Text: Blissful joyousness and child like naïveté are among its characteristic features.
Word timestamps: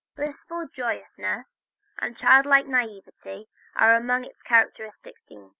Blissful 0.15 0.67
joyousness 0.73 1.63
and 1.99 2.17
child 2.17 2.47
like 2.47 2.65
naïveté 2.65 3.45
are 3.75 3.93
among 3.95 4.25
its 4.25 4.41
characteristic 4.41 5.13
features. 5.27 5.49